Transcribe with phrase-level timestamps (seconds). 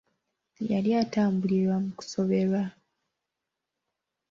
[0.69, 2.61] Yali atambulira mu kusoberwa.